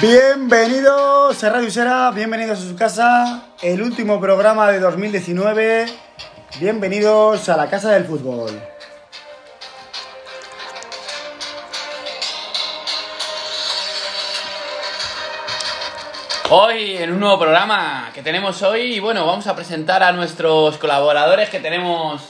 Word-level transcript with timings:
Bienvenidos 0.00 1.42
a 1.42 1.50
Radio 1.50 1.66
Usera, 1.66 2.12
bienvenidos 2.12 2.60
a 2.60 2.62
su 2.62 2.76
casa, 2.76 3.48
el 3.62 3.82
último 3.82 4.20
programa 4.20 4.70
de 4.70 4.78
2019. 4.78 5.86
Bienvenidos 6.60 7.48
a 7.48 7.56
la 7.56 7.68
Casa 7.68 7.90
del 7.90 8.04
Fútbol. 8.04 8.62
Hoy 16.50 16.96
en 16.98 17.12
un 17.14 17.18
nuevo 17.18 17.40
programa 17.40 18.12
que 18.14 18.22
tenemos 18.22 18.62
hoy, 18.62 18.94
y 18.94 19.00
bueno, 19.00 19.26
vamos 19.26 19.48
a 19.48 19.56
presentar 19.56 20.04
a 20.04 20.12
nuestros 20.12 20.78
colaboradores 20.78 21.50
que 21.50 21.58
tenemos 21.58 22.22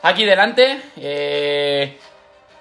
aquí 0.00 0.24
delante. 0.24 0.80
Eh, 0.96 1.98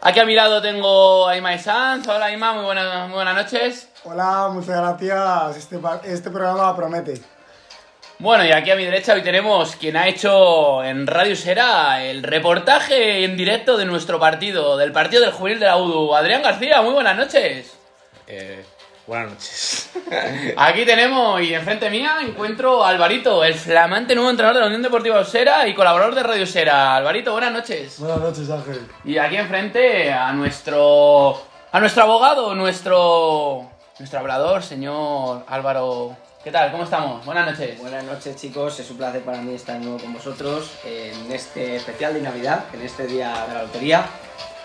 aquí 0.01 0.19
a 0.19 0.25
mi 0.25 0.35
lado 0.35 0.61
tengo 0.61 1.27
a 1.27 1.37
Ima 1.37 1.57
Sanz. 1.57 2.07
Hola 2.07 2.31
Ima, 2.31 2.53
muy 2.53 2.65
buenas, 2.65 3.07
muy 3.07 3.15
buenas 3.15 3.35
noches. 3.35 3.89
Hola, 4.03 4.49
muchas 4.51 4.77
gracias. 4.77 5.57
Este, 5.57 5.79
este 6.05 6.29
programa 6.29 6.75
promete. 6.75 7.21
Bueno, 8.19 8.43
y 8.43 8.51
aquí 8.51 8.69
a 8.69 8.75
mi 8.75 8.83
derecha 8.83 9.13
hoy 9.13 9.21
tenemos 9.21 9.77
quien 9.77 9.95
ha 9.95 10.07
hecho 10.07 10.83
en 10.83 11.07
Radio 11.07 11.37
Sera 11.37 12.03
el 12.03 12.21
reportaje 12.21 13.23
en 13.23 13.37
directo 13.37 13.77
de 13.77 13.85
nuestro 13.85 14.19
partido, 14.19 14.75
del 14.75 14.91
partido 14.91 15.21
del 15.21 15.31
juvenil 15.31 15.59
de 15.59 15.67
la 15.67 15.77
UDU. 15.77 16.13
Adrián 16.13 16.41
García, 16.41 16.81
muy 16.81 16.91
buenas 16.91 17.15
noches. 17.15 17.77
Eh, 18.27 18.65
buenas 19.09 19.31
noches. 19.31 19.89
Aquí 20.57 20.85
tenemos, 20.85 21.41
y 21.41 21.53
enfrente 21.53 21.89
mía 21.89 22.17
encuentro 22.21 22.83
a 22.83 22.89
Alvarito, 22.89 23.43
el 23.43 23.55
flamante 23.55 24.13
nuevo 24.13 24.29
entrenador 24.29 24.55
de 24.55 24.61
la 24.61 24.67
Unión 24.67 24.83
Deportiva 24.83 25.19
Osera 25.19 25.67
y 25.67 25.73
colaborador 25.73 26.13
de 26.13 26.23
Radio 26.23 26.45
Sera. 26.45 26.95
Alvarito, 26.95 27.31
buenas 27.31 27.51
noches. 27.51 27.99
Buenas 27.99 28.19
noches, 28.19 28.49
Ángel. 28.51 28.87
Y 29.03 29.17
aquí 29.17 29.35
enfrente 29.35 30.13
a 30.13 30.31
nuestro 30.31 31.41
a 31.71 31.79
nuestro 31.79 32.03
abogado, 32.03 32.53
nuestro 32.53 33.67
nuestro 33.97 34.19
hablador, 34.19 34.61
señor 34.61 35.43
Álvaro. 35.47 36.15
¿Qué 36.43 36.51
tal? 36.51 36.71
¿Cómo 36.71 36.83
estamos? 36.83 37.25
Buenas 37.25 37.47
noches. 37.47 37.79
Buenas 37.79 38.03
noches 38.03 38.35
chicos, 38.35 38.79
es 38.79 38.91
un 38.91 38.97
placer 38.97 39.23
para 39.23 39.41
mí 39.41 39.55
estar 39.55 39.79
de 39.79 39.85
nuevo 39.85 39.99
con 39.99 40.13
vosotros 40.13 40.71
en 40.85 41.31
este 41.31 41.77
especial 41.77 42.13
de 42.13 42.21
Navidad, 42.21 42.65
en 42.73 42.81
este 42.83 43.07
día 43.07 43.47
de 43.47 43.55
la 43.55 43.63
lotería, 43.63 44.05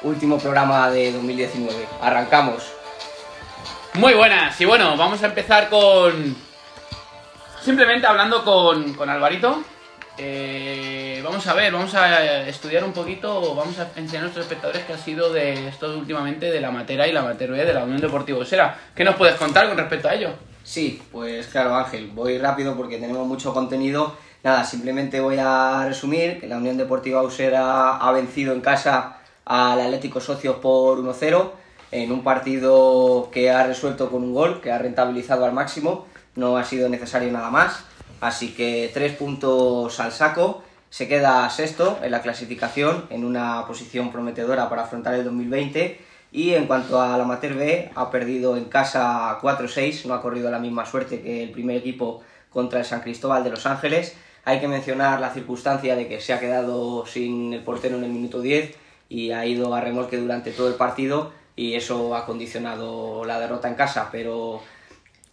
último 0.02 0.38
programa 0.38 0.90
de 0.90 1.12
2019. 1.12 1.88
Arrancamos. 2.02 2.73
Muy 3.94 4.12
buenas. 4.14 4.60
Y 4.60 4.64
bueno, 4.64 4.96
vamos 4.96 5.22
a 5.22 5.26
empezar 5.26 5.68
con 5.68 6.34
simplemente 7.62 8.08
hablando 8.08 8.44
con, 8.44 8.92
con 8.94 9.08
Alvarito. 9.08 9.62
Eh, 10.18 11.20
vamos 11.22 11.46
a 11.46 11.54
ver, 11.54 11.72
vamos 11.72 11.94
a 11.94 12.48
estudiar 12.48 12.82
un 12.82 12.92
poquito, 12.92 13.54
vamos 13.54 13.78
a 13.78 13.88
enseñar 13.94 14.18
a 14.18 14.20
nuestros 14.22 14.46
espectadores 14.46 14.82
qué 14.84 14.94
ha 14.94 14.98
sido 14.98 15.32
de 15.32 15.68
esto 15.68 15.96
últimamente 15.96 16.50
de 16.50 16.60
la 16.60 16.72
Matera 16.72 17.06
y 17.06 17.12
la 17.12 17.20
Amateur 17.20 17.52
de 17.52 17.72
la 17.72 17.84
Unión 17.84 18.00
Deportiva 18.00 18.38
Osera. 18.38 18.76
¿Qué 18.96 19.04
nos 19.04 19.14
puedes 19.14 19.36
contar 19.36 19.68
con 19.68 19.78
respecto 19.78 20.08
a 20.08 20.14
ello? 20.14 20.30
Sí, 20.64 21.00
pues 21.12 21.46
claro 21.46 21.76
Ángel, 21.76 22.10
voy 22.12 22.38
rápido 22.38 22.76
porque 22.76 22.98
tenemos 22.98 23.28
mucho 23.28 23.54
contenido. 23.54 24.16
Nada, 24.42 24.64
simplemente 24.64 25.20
voy 25.20 25.36
a 25.38 25.84
resumir 25.86 26.40
que 26.40 26.48
la 26.48 26.56
Unión 26.56 26.76
Deportiva 26.76 27.22
Usera 27.22 27.98
ha 27.98 28.10
vencido 28.10 28.52
en 28.54 28.60
casa 28.60 29.18
al 29.44 29.80
Atlético 29.80 30.20
Socios 30.20 30.56
por 30.56 30.98
1-0 30.98 31.63
en 31.94 32.10
un 32.10 32.24
partido 32.24 33.28
que 33.30 33.52
ha 33.52 33.64
resuelto 33.64 34.10
con 34.10 34.24
un 34.24 34.34
gol, 34.34 34.60
que 34.60 34.72
ha 34.72 34.78
rentabilizado 34.78 35.44
al 35.44 35.52
máximo, 35.52 36.06
no 36.34 36.56
ha 36.56 36.64
sido 36.64 36.88
necesario 36.88 37.30
nada 37.30 37.50
más. 37.50 37.84
Así 38.20 38.52
que 38.52 38.90
tres 38.92 39.12
puntos 39.12 40.00
al 40.00 40.10
saco, 40.10 40.64
se 40.90 41.06
queda 41.06 41.48
sexto 41.50 42.00
en 42.02 42.10
la 42.10 42.20
clasificación, 42.20 43.06
en 43.10 43.24
una 43.24 43.64
posición 43.68 44.10
prometedora 44.10 44.68
para 44.68 44.82
afrontar 44.82 45.14
el 45.14 45.24
2020. 45.24 46.00
Y 46.32 46.54
en 46.54 46.66
cuanto 46.66 47.00
a 47.00 47.16
la 47.16 47.22
Amateur 47.22 47.54
B, 47.54 47.92
ha 47.94 48.10
perdido 48.10 48.56
en 48.56 48.64
casa 48.64 49.38
4-6, 49.40 50.06
no 50.06 50.14
ha 50.14 50.20
corrido 50.20 50.50
la 50.50 50.58
misma 50.58 50.84
suerte 50.84 51.20
que 51.20 51.44
el 51.44 51.50
primer 51.52 51.76
equipo 51.76 52.22
contra 52.50 52.80
el 52.80 52.84
San 52.84 53.02
Cristóbal 53.02 53.44
de 53.44 53.50
Los 53.50 53.66
Ángeles. 53.66 54.16
Hay 54.44 54.58
que 54.58 54.66
mencionar 54.66 55.20
la 55.20 55.30
circunstancia 55.30 55.94
de 55.94 56.08
que 56.08 56.20
se 56.20 56.32
ha 56.32 56.40
quedado 56.40 57.06
sin 57.06 57.52
el 57.52 57.62
portero 57.62 57.98
en 57.98 58.02
el 58.02 58.10
minuto 58.10 58.40
10 58.40 58.74
y 59.08 59.30
ha 59.30 59.46
ido 59.46 59.72
a 59.76 59.80
remolque 59.80 60.16
durante 60.16 60.50
todo 60.50 60.66
el 60.66 60.74
partido 60.74 61.30
y 61.56 61.74
eso 61.74 62.14
ha 62.16 62.26
condicionado 62.26 63.24
la 63.24 63.38
derrota 63.40 63.68
en 63.68 63.74
casa, 63.74 64.08
pero 64.10 64.62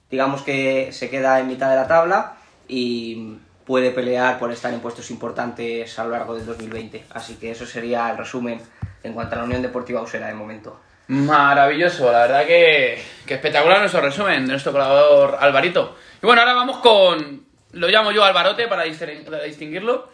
digamos 0.09 0.41
que 0.43 0.91
se 0.91 1.09
queda 1.09 1.39
en 1.39 1.47
mitad 1.47 1.69
de 1.69 1.75
la 1.77 1.87
tabla 1.87 2.33
y 2.67 3.37
puede 3.65 3.91
pelear 3.91 4.37
por 4.39 4.51
estar 4.51 4.73
en 4.73 4.79
puestos 4.81 5.09
importantes 5.11 5.97
a 5.97 6.03
lo 6.03 6.11
largo 6.11 6.35
del 6.35 6.45
2020. 6.45 7.05
Así 7.13 7.35
que 7.35 7.51
eso 7.51 7.65
sería 7.65 8.09
el 8.11 8.17
resumen 8.17 8.61
en 9.03 9.13
cuanto 9.13 9.35
a 9.35 9.39
la 9.39 9.43
Unión 9.45 9.61
Deportiva 9.61 10.01
Usera 10.01 10.27
de 10.27 10.33
momento. 10.33 10.79
Maravilloso, 11.07 12.11
la 12.11 12.19
verdad 12.19 12.45
que, 12.45 13.01
que 13.25 13.33
espectacular 13.35 13.79
nuestro 13.79 14.01
resumen 14.01 14.45
de 14.45 14.51
nuestro 14.51 14.71
colaborador 14.71 15.37
Alvarito. 15.39 15.95
Y 16.21 16.25
bueno, 16.25 16.41
ahora 16.41 16.53
vamos 16.53 16.77
con, 16.77 17.45
lo 17.73 17.87
llamo 17.87 18.11
yo 18.11 18.23
Alvarote 18.23 18.67
para 18.67 18.85
distin- 18.85 19.23
para 19.25 19.43
distinguirlo, 19.43 20.09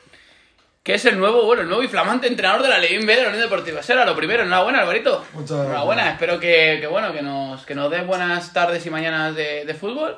que 0.88 0.94
es 0.94 1.04
el 1.04 1.20
nuevo, 1.20 1.44
bueno, 1.44 1.64
el 1.64 1.68
nuevo 1.68 1.84
y 1.84 1.90
flamante 1.90 2.28
entrenador 2.28 2.64
de 2.64 2.70
la 2.70 2.78
Levín 2.80 3.06
B 3.06 3.14
de 3.14 3.24
la 3.24 3.28
Unión 3.28 3.42
Deportiva 3.44 3.84
Sera. 3.84 4.06
Lo 4.06 4.16
primero, 4.16 4.44
enhorabuena 4.44 4.80
Alvarito. 4.80 5.22
Muchas 5.34 5.50
gracias. 5.50 5.68
Enhorabuena, 5.68 6.12
espero 6.12 6.40
que, 6.40 6.78
que, 6.80 6.88
bueno, 6.88 7.12
que 7.12 7.22
nos, 7.22 7.66
que 7.66 7.76
nos 7.76 7.92
des 7.92 8.08
buenas 8.08 8.54
tardes 8.54 8.86
y 8.86 8.90
mañanas 8.90 9.36
de, 9.36 9.66
de 9.66 9.74
fútbol. 9.74 10.18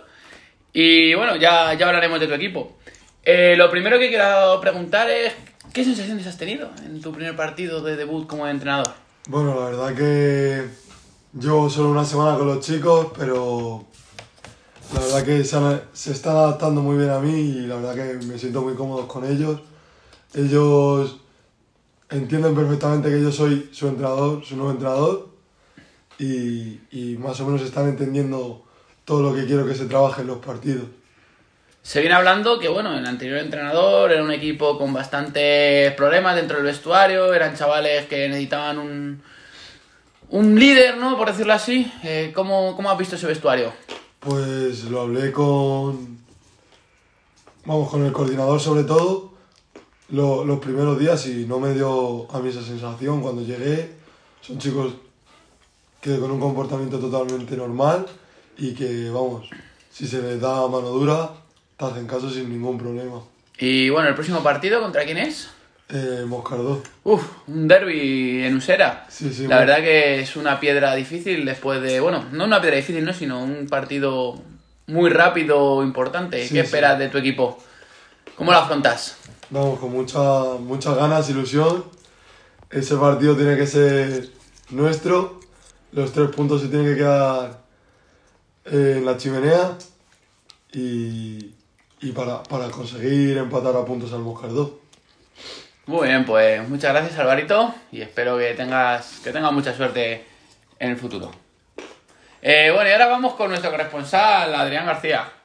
Y 0.71 1.15
bueno, 1.15 1.35
ya, 1.37 1.73
ya 1.73 1.87
hablaremos 1.87 2.19
de 2.19 2.27
tu 2.27 2.35
equipo. 2.35 2.77
Eh, 3.23 3.55
lo 3.57 3.71
primero 3.71 3.97
que 3.97 4.09
quiero 4.09 4.59
preguntar 4.61 5.09
es, 5.09 5.33
¿qué 5.73 5.83
sensaciones 5.83 6.27
has 6.27 6.37
tenido 6.37 6.69
en 6.85 7.01
tu 7.01 7.11
primer 7.13 7.35
partido 7.35 7.81
de 7.81 7.95
debut 7.95 8.27
como 8.27 8.47
entrenador? 8.47 8.93
Bueno, 9.27 9.59
la 9.59 9.65
verdad 9.71 9.95
que 9.95 10.65
llevo 11.39 11.67
solo 11.71 11.89
una 11.89 12.05
semana 12.05 12.37
con 12.37 12.45
los 12.45 12.59
chicos, 12.63 13.07
pero 13.17 13.85
la 14.93 14.99
verdad 14.99 15.23
que 15.23 15.43
se, 15.43 15.55
han- 15.57 15.81
se 15.93 16.11
están 16.11 16.35
adaptando 16.35 16.81
muy 16.81 16.95
bien 16.97 17.09
a 17.09 17.17
mí 17.17 17.33
y 17.39 17.61
la 17.65 17.77
verdad 17.77 17.95
que 17.95 18.25
me 18.27 18.37
siento 18.37 18.61
muy 18.61 18.75
cómodo 18.75 19.07
con 19.07 19.25
ellos. 19.25 19.61
Ellos 20.33 21.17
entienden 22.09 22.55
perfectamente 22.55 23.09
que 23.09 23.21
yo 23.21 23.31
soy 23.31 23.69
su 23.71 23.87
entrenador, 23.87 24.43
su 24.45 24.55
nuevo 24.55 24.71
entrenador 24.71 25.29
y, 26.17 26.79
y 26.91 27.17
más 27.19 27.39
o 27.39 27.45
menos 27.45 27.61
están 27.61 27.87
entendiendo 27.87 28.63
todo 29.05 29.21
lo 29.21 29.35
que 29.35 29.45
quiero 29.45 29.65
que 29.65 29.75
se 29.75 29.85
trabaje 29.85 30.21
en 30.21 30.27
los 30.27 30.37
partidos. 30.37 30.85
Se 31.81 32.01
viene 32.01 32.15
hablando 32.15 32.59
que, 32.59 32.67
bueno, 32.67 32.95
el 32.95 33.05
anterior 33.05 33.39
entrenador 33.39 34.11
era 34.11 34.21
un 34.21 34.31
equipo 34.31 34.77
con 34.77 34.93
bastantes 34.93 35.91
problemas 35.93 36.35
dentro 36.35 36.57
del 36.57 36.65
vestuario, 36.65 37.33
eran 37.33 37.55
chavales 37.55 38.05
que 38.05 38.27
necesitaban 38.27 38.77
un, 38.77 39.23
un 40.29 40.59
líder, 40.59 40.97
¿no? 40.97 41.17
Por 41.17 41.29
decirlo 41.29 41.53
así. 41.53 41.91
Eh, 42.03 42.31
¿cómo, 42.35 42.75
¿Cómo 42.75 42.91
has 42.91 42.97
visto 42.97 43.15
ese 43.15 43.25
vestuario? 43.25 43.73
Pues 44.19 44.83
lo 44.83 45.01
hablé 45.01 45.31
con. 45.31 46.19
Vamos, 47.65 47.89
con 47.89 48.05
el 48.05 48.11
coordinador 48.11 48.59
sobre 48.59 48.83
todo. 48.83 49.28
Lo- 50.11 50.43
los 50.43 50.59
primeros 50.59 50.99
días 50.99 51.25
y 51.27 51.45
no 51.45 51.59
me 51.59 51.73
dio 51.73 52.27
a 52.33 52.39
mí 52.39 52.49
esa 52.49 52.63
sensación 52.63 53.21
cuando 53.21 53.41
llegué. 53.43 53.91
Son 54.41 54.57
chicos 54.57 54.93
que 56.01 56.17
con 56.19 56.31
un 56.31 56.39
comportamiento 56.39 56.97
totalmente 56.99 57.55
normal 57.57 58.05
y 58.57 58.73
que, 58.73 59.09
vamos, 59.09 59.49
si 59.91 60.07
se 60.07 60.21
les 60.21 60.39
da 60.39 60.67
mano 60.67 60.89
dura, 60.89 61.29
te 61.77 61.85
hacen 61.85 62.07
caso 62.07 62.29
sin 62.29 62.49
ningún 62.49 62.77
problema. 62.77 63.21
Y 63.57 63.89
bueno, 63.89 64.07
el 64.09 64.15
próximo 64.15 64.41
partido, 64.41 64.81
¿contra 64.81 65.03
quién 65.03 65.17
es? 65.17 65.49
Eh, 65.89 66.23
Moscardó. 66.27 66.81
Uf, 67.03 67.23
un 67.47 67.67
derby 67.67 68.43
en 68.45 68.55
Usera. 68.55 69.05
Sí, 69.09 69.33
sí, 69.33 69.43
La 69.47 69.57
bueno. 69.57 69.59
verdad 69.71 69.77
que 69.83 70.19
es 70.21 70.35
una 70.35 70.59
piedra 70.59 70.93
difícil 70.95 71.43
después 71.45 71.81
de. 71.81 71.99
Bueno, 71.99 72.25
no 72.31 72.45
una 72.45 72.61
piedra 72.61 72.77
difícil, 72.77 73.03
no, 73.03 73.11
sino 73.13 73.43
un 73.43 73.67
partido 73.67 74.39
muy 74.87 75.09
rápido, 75.09 75.83
importante. 75.83 76.47
Sí, 76.47 76.53
¿Qué 76.53 76.59
esperas 76.61 76.97
de 76.99 77.09
tu 77.09 77.17
equipo? 77.17 77.57
¿Cómo 78.35 78.51
lo 78.51 78.59
afrontas? 78.59 79.17
Vamos, 79.51 79.79
con 79.79 79.91
mucha, 79.91 80.19
muchas 80.59 80.95
ganas, 80.95 81.29
ilusión. 81.29 81.83
Ese 82.69 82.95
partido 82.97 83.35
tiene 83.35 83.57
que 83.57 83.65
ser 83.65 84.29
nuestro. 84.69 85.39
Los 85.91 86.13
tres 86.13 86.29
puntos 86.29 86.61
se 86.61 86.67
tienen 86.67 86.87
que 86.87 86.97
quedar 86.97 87.59
en 88.65 89.05
la 89.05 89.17
chimenea. 89.17 89.75
Y, 90.71 91.55
y 91.99 92.11
para, 92.11 92.43
para 92.43 92.69
conseguir 92.69 93.37
empatar 93.37 93.75
a 93.75 93.83
puntos 93.85 94.13
al 94.13 94.19
Moscardó. 94.19 94.79
Muy 95.87 96.07
bien, 96.07 96.23
pues 96.23 96.69
muchas 96.69 96.93
gracias 96.93 97.17
Alvarito 97.17 97.73
y 97.91 98.01
espero 98.01 98.37
que 98.37 98.53
tengas, 98.53 99.21
que 99.23 99.31
tengas 99.31 99.51
mucha 99.51 99.75
suerte 99.75 100.23
en 100.77 100.91
el 100.91 100.97
futuro. 100.97 101.31
Eh, 102.43 102.69
bueno, 102.71 102.87
y 102.87 102.93
ahora 102.93 103.07
vamos 103.07 103.33
con 103.33 103.49
nuestro 103.49 103.71
corresponsal, 103.71 104.53
Adrián 104.53 104.85
García. 104.85 105.38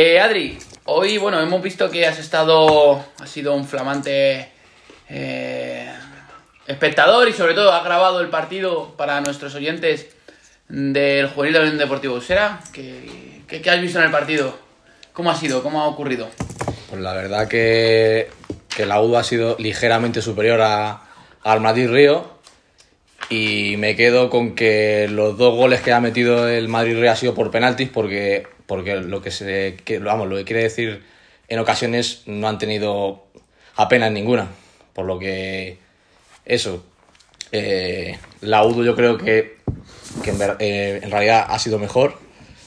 Eh, 0.00 0.20
Adri, 0.20 0.56
hoy, 0.84 1.18
bueno, 1.18 1.40
hemos 1.40 1.60
visto 1.60 1.90
que 1.90 2.06
has 2.06 2.20
estado, 2.20 3.04
has 3.20 3.28
sido 3.28 3.52
un 3.52 3.66
flamante 3.66 4.48
eh, 5.08 5.92
espectador 6.68 7.28
y 7.28 7.32
sobre 7.32 7.54
todo 7.54 7.72
has 7.72 7.82
grabado 7.82 8.20
el 8.20 8.28
partido 8.28 8.94
para 8.96 9.20
nuestros 9.20 9.56
oyentes 9.56 10.06
del 10.68 11.26
Juvenil 11.26 11.52
de 11.52 11.58
la 11.58 11.64
Unión 11.64 11.78
Deportiva 11.78 12.14
Usera. 12.14 12.60
¿Qué, 12.72 13.42
qué, 13.48 13.60
qué 13.60 13.70
has 13.70 13.80
visto 13.80 13.98
en 13.98 14.04
el 14.04 14.12
partido? 14.12 14.56
¿Cómo 15.12 15.32
ha 15.32 15.34
sido? 15.34 15.64
¿Cómo 15.64 15.82
ha 15.82 15.88
ocurrido? 15.88 16.28
Pues 16.90 17.02
la 17.02 17.14
verdad 17.14 17.48
que, 17.48 18.30
que 18.68 18.86
la 18.86 19.00
U 19.00 19.16
ha 19.16 19.24
sido 19.24 19.56
ligeramente 19.58 20.22
superior 20.22 20.60
a, 20.60 21.08
al 21.42 21.60
Madrid 21.60 21.90
Río. 21.90 22.37
Y 23.30 23.76
me 23.76 23.94
quedo 23.94 24.30
con 24.30 24.54
que 24.54 25.06
los 25.08 25.36
dos 25.36 25.54
goles 25.54 25.80
que 25.82 25.92
ha 25.92 26.00
metido 26.00 26.48
el 26.48 26.68
Madrid 26.68 26.98
Real 26.98 27.12
ha 27.12 27.16
sido 27.16 27.34
por 27.34 27.50
penaltis 27.50 27.88
porque, 27.90 28.46
porque 28.66 28.96
lo 28.96 29.20
que 29.20 29.30
se 29.30 29.76
que, 29.84 29.98
vamos, 29.98 30.28
lo 30.28 30.36
que 30.36 30.44
quiere 30.44 30.62
decir 30.62 31.02
en 31.48 31.58
ocasiones 31.58 32.22
no 32.26 32.48
han 32.48 32.58
tenido 32.58 33.26
apenas 33.76 34.12
ninguna. 34.12 34.48
Por 34.94 35.04
lo 35.04 35.18
que 35.18 35.78
eso, 36.44 36.84
eh, 37.52 38.18
la 38.40 38.64
UDU 38.64 38.84
yo 38.84 38.96
creo 38.96 39.18
que, 39.18 39.58
que 40.22 40.30
en, 40.30 40.38
eh, 40.58 41.00
en 41.02 41.10
realidad 41.10 41.46
ha 41.48 41.58
sido 41.58 41.78
mejor. 41.78 42.18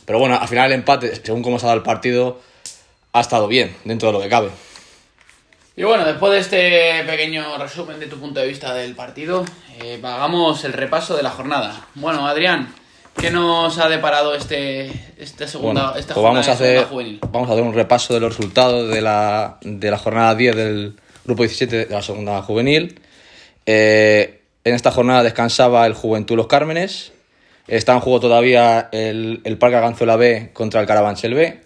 Pero 0.05 0.19
bueno, 0.19 0.37
al 0.39 0.47
final 0.47 0.67
el 0.67 0.79
empate, 0.79 1.15
según 1.15 1.41
cómo 1.41 1.57
se 1.57 1.65
ha 1.65 1.69
dado 1.69 1.79
el 1.79 1.83
partido, 1.85 2.39
ha 3.13 3.21
estado 3.21 3.47
bien, 3.47 3.75
dentro 3.83 4.09
de 4.09 4.13
lo 4.13 4.21
que 4.21 4.29
cabe. 4.29 4.49
Y 5.75 5.83
bueno, 5.83 6.05
después 6.05 6.33
de 6.33 6.39
este 6.39 7.03
pequeño 7.09 7.57
resumen 7.57 7.99
de 7.99 8.07
tu 8.07 8.19
punto 8.19 8.39
de 8.39 8.47
vista 8.47 8.73
del 8.73 8.93
partido, 8.93 9.45
eh, 9.83 9.99
hagamos 10.03 10.63
el 10.63 10.73
repaso 10.73 11.15
de 11.15 11.23
la 11.23 11.29
jornada. 11.29 11.87
Bueno, 11.95 12.27
Adrián, 12.27 12.73
¿qué 13.17 13.31
nos 13.31 13.77
ha 13.77 13.89
deparado 13.89 14.35
este, 14.35 14.91
esta 15.17 15.47
segunda, 15.47 15.83
Bueno, 15.83 15.99
esta 15.99 16.13
pues 16.13 16.23
vamos 16.23 16.47
a, 16.47 16.51
hacer, 16.51 16.85
juvenil? 16.85 17.19
vamos 17.31 17.49
a 17.49 17.53
hacer 17.53 17.63
un 17.63 17.73
repaso 17.73 18.13
de 18.13 18.19
los 18.19 18.37
resultados 18.37 18.89
de 18.89 19.01
la, 19.01 19.57
de 19.61 19.91
la 19.91 19.97
jornada 19.97 20.35
10 20.35 20.55
del 20.55 20.95
grupo 21.25 21.43
17 21.43 21.85
de 21.85 21.93
la 21.93 22.01
segunda 22.01 22.41
juvenil. 22.41 22.99
Eh, 23.65 24.41
en 24.63 24.75
esta 24.75 24.91
jornada 24.91 25.23
descansaba 25.23 25.85
el 25.85 25.93
Juventud 25.93 26.35
Los 26.35 26.47
Cármenes. 26.47 27.13
Está 27.67 27.93
en 27.93 27.99
juego 28.01 28.19
todavía 28.19 28.89
el, 28.91 29.41
el 29.43 29.57
Parque 29.57 29.77
Arganzuela 29.77 30.15
B 30.15 30.49
contra 30.53 30.81
el 30.81 30.87
Carabanchel 30.87 31.33
B. 31.33 31.61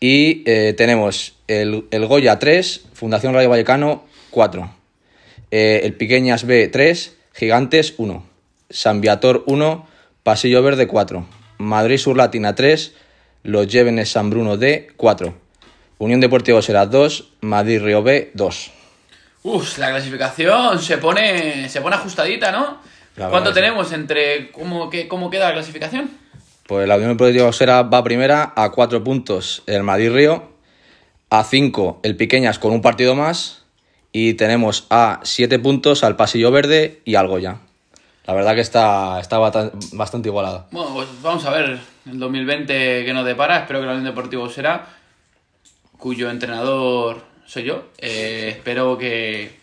Y 0.00 0.42
eh, 0.46 0.74
tenemos 0.76 1.36
el, 1.46 1.86
el 1.90 2.06
Goya 2.06 2.38
3, 2.38 2.86
Fundación 2.92 3.34
Rayo 3.34 3.48
Vallecano 3.48 4.04
4. 4.30 4.82
Eh, 5.52 5.82
el 5.84 5.92
Piqueñas 5.94 6.44
B 6.44 6.68
3, 6.68 7.16
Gigantes 7.34 7.94
1. 7.98 8.24
San 8.70 9.00
Viator 9.00 9.44
1, 9.46 9.86
Pasillo 10.22 10.62
Verde 10.62 10.86
4. 10.86 11.26
Madrid 11.58 11.98
Sur 11.98 12.16
Latina 12.16 12.54
3, 12.54 12.94
Los 13.44 13.68
Llévenes 13.68 14.10
San 14.10 14.30
Bruno 14.30 14.56
D 14.56 14.88
4. 14.96 15.34
Unión 15.98 16.20
Deportiva 16.20 16.58
Osera 16.58 16.86
2, 16.86 17.34
Madrid 17.42 17.80
Río 17.82 18.02
B 18.02 18.30
2. 18.34 18.70
Uf, 19.44 19.78
la 19.78 19.90
clasificación 19.90 20.78
se 20.80 20.98
pone, 20.98 21.68
se 21.68 21.80
pone 21.80 21.96
ajustadita, 21.96 22.52
¿no? 22.52 22.78
La 23.16 23.28
¿Cuánto 23.28 23.50
que 23.50 23.54
sí. 23.54 23.60
tenemos 23.60 23.92
entre 23.92 24.50
cómo, 24.50 24.88
qué, 24.88 25.06
cómo 25.08 25.30
queda 25.30 25.48
la 25.48 25.54
clasificación? 25.54 26.10
Pues 26.66 26.88
la 26.88 26.96
Unión 26.96 27.10
Deportiva 27.10 27.48
Osera 27.48 27.82
va 27.82 28.02
primera 28.04 28.52
a 28.56 28.70
4 28.70 29.04
puntos 29.04 29.62
el 29.66 29.82
Madrid 29.82 30.10
Río, 30.12 30.50
a 31.28 31.44
5 31.44 32.00
el 32.02 32.16
Piqueñas 32.16 32.58
con 32.58 32.72
un 32.72 32.82
partido 32.82 33.14
más 33.14 33.61
y 34.12 34.34
tenemos 34.34 34.86
a 34.90 35.20
7 35.22 35.58
puntos 35.58 36.04
al 36.04 36.16
Pasillo 36.16 36.50
Verde 36.50 37.00
y 37.04 37.14
al 37.14 37.28
Goya. 37.28 37.58
La 38.26 38.34
verdad 38.34 38.54
que 38.54 38.60
está, 38.60 39.18
está 39.20 39.38
bastante 39.38 40.28
igualada. 40.28 40.66
Bueno, 40.70 40.94
pues 40.94 41.08
vamos 41.22 41.44
a 41.44 41.50
ver 41.50 41.80
el 42.06 42.18
2020 42.18 43.04
que 43.04 43.12
nos 43.12 43.24
depara. 43.24 43.58
Espero 43.58 43.80
que 43.80 43.86
la 43.86 43.92
Unión 43.92 44.04
Deportiva 44.06 44.48
será, 44.48 44.86
cuyo 45.98 46.30
entrenador 46.30 47.24
soy 47.46 47.64
yo. 47.64 47.88
eh, 47.98 48.50
espero 48.56 48.96
que, 48.96 49.58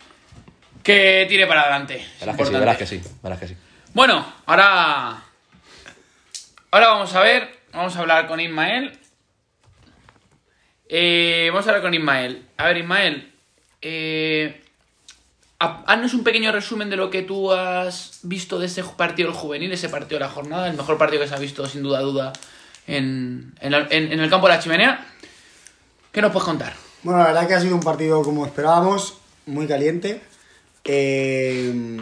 que 0.82 1.24
tire 1.28 1.46
para 1.46 1.62
adelante. 1.62 1.96
Es 1.96 2.20
Verás 2.20 2.36
que 2.36 2.44
sí, 2.44 2.50
importante. 2.50 2.58
verás 2.60 2.76
que 2.76 2.86
sí, 2.86 3.00
verás 3.22 3.38
que 3.40 3.48
sí. 3.48 3.56
Bueno, 3.94 4.24
ahora. 4.46 5.22
Ahora 6.72 6.88
vamos 6.88 7.14
a 7.14 7.20
ver. 7.20 7.60
Vamos 7.72 7.96
a 7.96 8.00
hablar 8.00 8.26
con 8.26 8.40
Ismael. 8.40 8.98
Eh, 10.88 11.48
vamos 11.52 11.66
a 11.66 11.70
hablar 11.70 11.82
con 11.82 11.94
Ismael. 11.94 12.44
A 12.56 12.66
ver, 12.66 12.76
Ismael. 12.78 13.32
Eh, 13.82 14.60
ha- 15.58 15.82
haznos 15.86 16.14
un 16.14 16.24
pequeño 16.24 16.52
resumen 16.52 16.90
de 16.90 16.96
lo 16.96 17.10
que 17.10 17.22
tú 17.22 17.52
has 17.52 18.20
visto 18.22 18.58
de 18.58 18.66
ese 18.66 18.82
partido 18.84 19.32
juvenil, 19.32 19.72
ese 19.72 19.88
partido 19.88 20.18
de 20.18 20.24
la 20.26 20.30
jornada, 20.30 20.68
el 20.68 20.76
mejor 20.76 20.98
partido 20.98 21.22
que 21.22 21.28
se 21.28 21.34
ha 21.34 21.38
visto 21.38 21.66
sin 21.66 21.82
duda 21.82 22.00
duda 22.00 22.32
en, 22.86 23.52
en 23.60 23.74
en- 23.74 24.20
el 24.20 24.30
campo 24.30 24.48
de 24.48 24.54
la 24.54 24.60
chimenea. 24.62 25.06
¿Qué 26.12 26.20
nos 26.20 26.32
puedes 26.32 26.46
contar? 26.46 26.74
Bueno, 27.02 27.20
la 27.20 27.26
verdad 27.28 27.46
que 27.48 27.54
ha 27.54 27.60
sido 27.60 27.74
un 27.74 27.82
partido 27.82 28.22
como 28.22 28.44
esperábamos, 28.44 29.14
muy 29.46 29.66
caliente, 29.66 30.20
eh, 30.84 31.98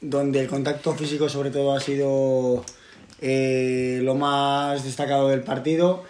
donde 0.00 0.40
el 0.40 0.48
contacto 0.48 0.94
físico 0.94 1.28
sobre 1.28 1.50
todo 1.50 1.76
ha 1.76 1.80
sido 1.80 2.64
eh, 3.20 4.00
lo 4.02 4.14
más 4.14 4.82
destacado 4.84 5.28
del 5.28 5.42
partido. 5.42 6.04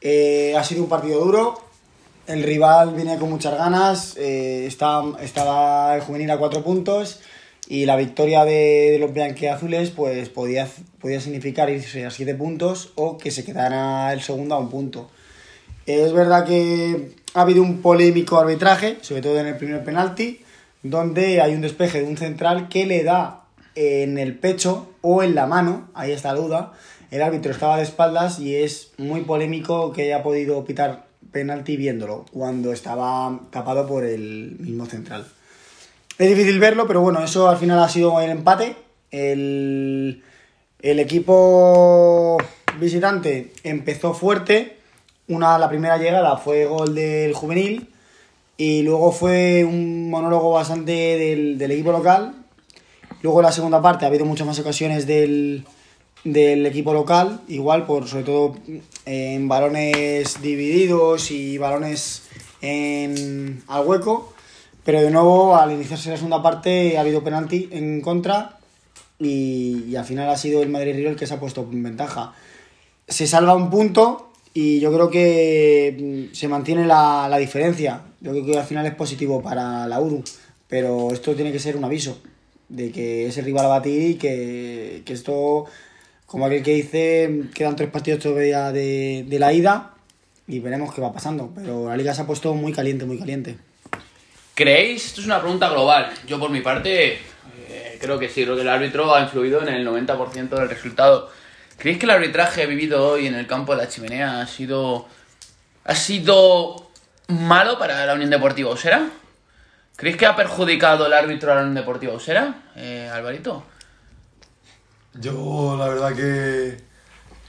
Eh, 0.00 0.54
ha 0.56 0.64
sido 0.64 0.82
un 0.82 0.88
partido 0.88 1.20
duro, 1.24 1.63
el 2.26 2.42
rival 2.42 2.94
viene 2.94 3.18
con 3.18 3.30
muchas 3.30 3.56
ganas, 3.56 4.16
eh, 4.16 4.66
estaba 4.66 5.94
el 5.94 6.00
juvenil 6.00 6.30
a 6.30 6.38
cuatro 6.38 6.62
puntos 6.62 7.20
y 7.68 7.86
la 7.86 7.96
victoria 7.96 8.44
de, 8.44 8.90
de 8.92 8.98
los 8.98 9.12
blanqueazules 9.12 9.90
pues 9.90 10.28
podía, 10.28 10.68
podía 11.00 11.20
significar 11.20 11.70
irse 11.70 12.04
a 12.04 12.10
siete 12.10 12.34
puntos 12.34 12.92
o 12.94 13.18
que 13.18 13.30
se 13.30 13.44
quedara 13.44 14.12
el 14.12 14.20
segundo 14.20 14.54
a 14.54 14.58
un 14.58 14.70
punto. 14.70 15.10
Es 15.86 16.12
verdad 16.12 16.46
que 16.46 17.10
ha 17.34 17.42
habido 17.42 17.62
un 17.62 17.82
polémico 17.82 18.38
arbitraje, 18.38 18.98
sobre 19.02 19.22
todo 19.22 19.38
en 19.38 19.46
el 19.46 19.56
primer 19.56 19.84
penalti, 19.84 20.40
donde 20.82 21.40
hay 21.40 21.54
un 21.54 21.60
despeje 21.60 22.00
de 22.02 22.06
un 22.06 22.16
central 22.16 22.68
que 22.68 22.86
le 22.86 23.02
da 23.04 23.44
en 23.74 24.18
el 24.18 24.38
pecho 24.38 24.88
o 25.02 25.22
en 25.22 25.34
la 25.34 25.46
mano, 25.46 25.88
ahí 25.94 26.12
está 26.12 26.32
la 26.32 26.40
duda. 26.40 26.72
El 27.10 27.22
árbitro 27.22 27.52
estaba 27.52 27.76
de 27.76 27.82
espaldas 27.82 28.38
y 28.38 28.56
es 28.56 28.92
muy 28.98 29.22
polémico 29.22 29.92
que 29.92 30.02
haya 30.02 30.22
podido 30.22 30.64
pitar 30.64 31.06
penalti 31.34 31.76
viéndolo, 31.76 32.24
cuando 32.32 32.72
estaba 32.72 33.40
tapado 33.50 33.86
por 33.86 34.04
el 34.04 34.56
mismo 34.60 34.86
central. 34.86 35.26
Es 36.16 36.28
difícil 36.28 36.60
verlo, 36.60 36.86
pero 36.86 37.00
bueno, 37.02 37.22
eso 37.22 37.48
al 37.48 37.58
final 37.58 37.80
ha 37.80 37.88
sido 37.88 38.18
el 38.20 38.30
empate. 38.30 38.76
El, 39.10 40.22
el 40.80 41.00
equipo 41.00 42.38
visitante 42.78 43.52
empezó 43.64 44.14
fuerte. 44.14 44.78
Una, 45.26 45.58
la 45.58 45.68
primera 45.68 45.98
llegada 45.98 46.36
fue 46.36 46.66
gol 46.66 46.94
del 46.94 47.34
juvenil. 47.34 47.90
Y 48.56 48.82
luego 48.82 49.10
fue 49.10 49.64
un 49.64 50.08
monólogo 50.08 50.52
bastante 50.52 50.92
del, 50.92 51.58
del 51.58 51.72
equipo 51.72 51.90
local. 51.90 52.32
Luego 53.22 53.40
en 53.40 53.46
la 53.46 53.52
segunda 53.52 53.82
parte 53.82 54.04
ha 54.04 54.08
habido 54.08 54.24
muchas 54.24 54.46
más 54.46 54.60
ocasiones 54.60 55.08
del, 55.08 55.64
del 56.24 56.64
equipo 56.66 56.92
local, 56.92 57.42
igual 57.48 57.86
por 57.86 58.08
sobre 58.08 58.24
todo 58.24 58.56
en 59.04 59.46
balones 59.46 60.40
divididos 60.42 61.30
y 61.30 61.58
balones 61.58 62.22
en, 62.60 63.62
al 63.68 63.86
hueco. 63.86 64.32
Pero 64.84 65.00
de 65.00 65.10
nuevo, 65.10 65.56
al 65.56 65.72
iniciarse 65.72 66.10
la 66.10 66.16
segunda 66.16 66.42
parte, 66.42 66.98
ha 66.98 67.00
habido 67.00 67.24
penalti 67.24 67.68
en 67.72 68.00
contra 68.00 68.58
y, 69.18 69.84
y 69.88 69.96
al 69.96 70.04
final 70.04 70.28
ha 70.28 70.36
sido 70.36 70.62
el 70.62 70.68
Madrid 70.68 70.94
Río 70.94 71.08
el 71.08 71.16
que 71.16 71.26
se 71.26 71.34
ha 71.34 71.40
puesto 71.40 71.66
en 71.70 71.82
ventaja. 71.82 72.34
Se 73.08 73.26
salva 73.26 73.54
un 73.54 73.70
punto 73.70 74.32
y 74.52 74.80
yo 74.80 74.92
creo 74.92 75.10
que 75.10 76.28
mm, 76.30 76.34
se 76.34 76.48
mantiene 76.48 76.86
la, 76.86 77.26
la 77.28 77.38
diferencia. 77.38 78.02
Yo 78.20 78.30
creo 78.32 78.46
que 78.46 78.58
al 78.58 78.64
final 78.64 78.86
es 78.86 78.94
positivo 78.94 79.42
para 79.42 79.86
la 79.86 80.00
URU, 80.00 80.22
pero 80.68 81.12
esto 81.12 81.34
tiene 81.34 81.52
que 81.52 81.58
ser 81.58 81.76
un 81.76 81.84
aviso 81.84 82.18
de 82.68 82.90
que 82.90 83.26
es 83.26 83.36
el 83.36 83.44
rival 83.44 83.66
a 83.66 83.68
batir 83.68 84.10
y 84.10 84.14
que, 84.14 85.02
que 85.04 85.12
esto, 85.12 85.66
como 86.34 86.46
aquel 86.46 86.64
que 86.64 86.72
dice, 86.72 87.42
quedan 87.54 87.76
tres 87.76 87.90
partidos 87.90 88.18
todavía 88.18 88.72
de, 88.72 89.24
la 89.38 89.52
ida 89.52 89.92
y 90.48 90.58
veremos 90.58 90.92
qué 90.92 91.00
va 91.00 91.12
pasando. 91.12 91.52
Pero 91.54 91.88
la 91.88 91.96
liga 91.96 92.12
se 92.12 92.22
ha 92.22 92.26
puesto 92.26 92.52
muy 92.54 92.72
caliente, 92.72 93.04
muy 93.04 93.20
caliente. 93.20 93.56
¿Creéis? 94.52 95.06
Esto 95.06 95.20
es 95.20 95.28
una 95.28 95.40
pregunta 95.40 95.68
global. 95.68 96.12
Yo 96.26 96.40
por 96.40 96.50
mi 96.50 96.60
parte 96.60 97.20
eh, 97.68 97.98
creo 98.00 98.18
que 98.18 98.28
sí, 98.28 98.42
creo 98.42 98.56
que 98.56 98.62
el 98.62 98.68
árbitro 98.68 99.14
ha 99.14 99.20
influido 99.20 99.62
en 99.62 99.68
el 99.68 99.86
90% 99.86 100.48
del 100.48 100.68
resultado. 100.68 101.30
¿Creéis 101.78 102.00
que 102.00 102.06
el 102.06 102.10
arbitraje 102.10 102.66
vivido 102.66 103.10
hoy 103.10 103.28
en 103.28 103.36
el 103.36 103.46
campo 103.46 103.76
de 103.76 103.84
la 103.84 103.88
chimenea 103.88 104.40
ha 104.40 104.46
sido 104.48 105.06
ha 105.84 105.94
sido 105.94 106.90
malo 107.28 107.78
para 107.78 108.06
la 108.06 108.14
Unión 108.14 108.30
Deportiva 108.30 108.70
Osera? 108.70 109.08
¿Creéis 109.94 110.16
que 110.16 110.26
ha 110.26 110.34
perjudicado 110.34 111.06
el 111.06 111.12
árbitro 111.12 111.52
a 111.52 111.54
la 111.54 111.60
Unión 111.60 111.76
Deportiva 111.76 112.12
Osera, 112.12 112.56
eh, 112.74 113.08
Alvarito? 113.14 113.62
Yo 115.14 115.76
la 115.78 115.88
verdad 115.88 116.14
que 116.14 116.76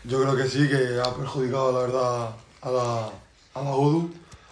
yo 0.03 0.21
creo 0.21 0.35
que 0.35 0.47
sí, 0.47 0.67
que 0.67 0.99
ha 1.03 1.13
perjudicado 1.15 1.71
la 1.71 1.79
verdad 1.79 2.29
a 2.61 2.71
la, 2.71 3.11
a 3.53 3.63
la. 3.63 4.07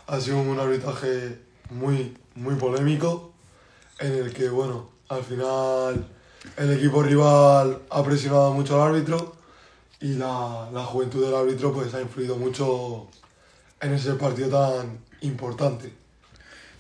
Ha 0.07 0.19
sido 0.19 0.39
un 0.39 0.59
arbitraje 0.59 1.37
muy, 1.69 2.17
muy 2.35 2.55
polémico 2.55 3.33
en 3.99 4.13
el 4.13 4.33
que, 4.33 4.49
bueno, 4.49 4.89
al 5.09 5.23
final 5.23 6.07
el 6.57 6.73
equipo 6.73 7.03
rival 7.03 7.79
ha 7.89 8.03
presionado 8.03 8.53
mucho 8.53 8.81
al 8.81 8.89
árbitro 8.89 9.35
y 10.01 10.15
la, 10.15 10.69
la 10.73 10.83
juventud 10.83 11.25
del 11.25 11.35
árbitro 11.35 11.71
pues 11.71 11.93
ha 11.93 12.01
influido 12.01 12.35
mucho 12.35 13.07
en 13.79 13.93
ese 13.93 14.13
partido 14.13 14.49
tan 14.49 14.99
importante. 15.21 15.93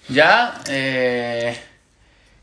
Ya, 0.09 0.61
eh, 0.67 1.57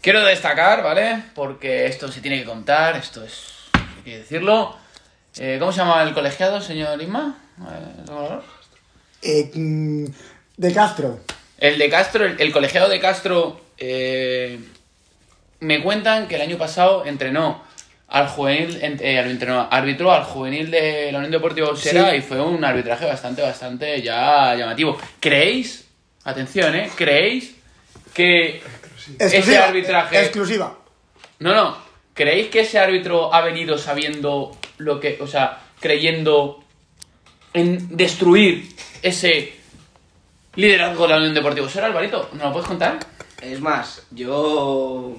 quiero 0.01 0.25
destacar, 0.25 0.83
¿vale? 0.83 1.25
Porque 1.35 1.87
esto 1.87 2.11
se 2.11 2.21
tiene 2.21 2.39
que 2.39 2.47
contar, 2.47 2.97
esto 2.97 3.23
es, 3.23 3.50
que 4.03 4.19
decirlo. 4.19 4.77
Eh, 5.39 5.57
¿Cómo 5.59 5.73
se 5.73 5.79
llama 5.79 6.03
el 6.03 6.13
colegiado, 6.15 6.61
señor 6.61 7.01
Isma? 7.01 7.39
Eh. 7.61 8.39
Eh, 9.23 9.51
mm, 9.55 10.07
de 10.57 10.73
Castro. 10.75 11.21
El 11.59 11.79
de 11.79 11.89
Castro, 11.91 12.25
el, 12.25 12.41
el 12.41 12.53
colegiado 12.53 12.89
de 12.89 13.01
Castro, 13.01 13.61
eh, 13.79 14.59
me 15.61 15.83
cuentan 15.83 16.27
que 16.27 16.37
el 16.37 16.41
año 16.43 16.57
pasado 16.59 17.05
entrenó 17.05 17.63
al 18.09 18.27
juvenil, 18.29 18.79
en- 18.83 18.99
eh, 19.01 19.39
no, 19.47 19.69
arbitró 19.71 20.11
al 20.13 20.25
juvenil 20.25 20.71
de 20.71 21.13
la 21.13 21.19
Unión 21.19 21.31
Deportiva 21.31 21.71
Usera 21.71 22.11
Sí. 22.11 22.17
y 22.17 22.21
fue 22.23 22.41
un 22.41 22.65
arbitraje 22.65 23.07
bastante, 23.07 23.43
bastante 23.43 24.01
ya 24.03 24.55
llamativo. 24.57 24.99
¿Creéis, 25.21 25.87
atención, 26.25 26.75
eh, 26.75 26.91
creéis 26.97 27.55
que 28.15 28.57
ese 29.19 29.37
Exclusiva, 29.39 29.65
arbitraje... 29.69 30.21
Exclusiva. 30.23 30.77
No, 31.39 31.55
no. 31.55 31.90
¿Creéis 32.21 32.51
que 32.51 32.61
ese 32.61 32.79
árbitro 32.79 33.33
ha 33.33 33.41
venido 33.41 33.79
sabiendo 33.79 34.55
lo 34.77 35.01
que. 35.01 35.17
O 35.23 35.27
sea, 35.27 35.59
creyendo 35.81 36.63
en 37.55 37.97
destruir 37.97 38.69
ese 39.01 39.55
liderazgo 40.55 41.05
de 41.05 41.09
la 41.09 41.17
Unión 41.17 41.33
Deportiva 41.33 41.67
Usera, 41.67 41.87
Alvarito? 41.87 42.29
¿No 42.35 42.45
lo 42.45 42.53
puedes 42.53 42.69
contar? 42.69 42.99
Es 43.41 43.59
más, 43.63 44.03
yo 44.11 45.17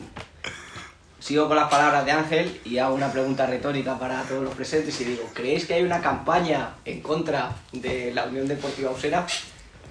sigo 1.17 1.47
con 1.47 1.57
las 1.57 1.71
palabras 1.71 2.05
de 2.05 2.11
Ángel 2.11 2.61
y 2.65 2.77
hago 2.77 2.93
una 2.93 3.11
pregunta 3.11 3.47
retórica 3.47 3.97
para 3.97 4.21
todos 4.21 4.43
los 4.43 4.53
presentes 4.53 5.01
y 5.01 5.05
digo, 5.05 5.23
¿creéis 5.33 5.65
que 5.65 5.73
hay 5.73 5.81
una 5.81 6.01
campaña 6.01 6.75
en 6.85 7.01
contra 7.01 7.55
de 7.71 8.11
la 8.13 8.25
Unión 8.25 8.47
Deportiva 8.47 8.91
Usera? 8.91 9.25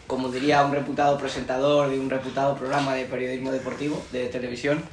Como 0.07 0.29
diría 0.29 0.65
un 0.65 0.71
reputado 0.71 1.19
presentador 1.19 1.91
de 1.91 1.99
un 1.99 2.09
reputado 2.09 2.55
programa 2.55 2.95
de 2.95 3.07
periodismo 3.07 3.51
deportivo 3.51 4.01
de 4.13 4.29
televisión, 4.29 4.85